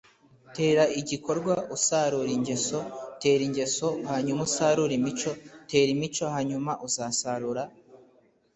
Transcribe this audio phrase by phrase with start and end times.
[0.55, 2.79] tera igikorwa usarura ingeso.
[3.21, 5.31] tera ingeso hanyuma usarure imico.
[5.69, 7.63] tera imico hanyuma uzasarura